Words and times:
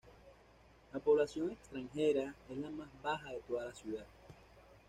La 0.93 0.99
población 0.99 1.51
extranjera 1.51 2.33
es 2.49 2.57
la 2.57 2.71
más 2.71 2.87
baja 3.03 3.33
de 3.33 3.39
toda 3.47 3.65
la 3.65 3.73
ciudad. 3.75 4.07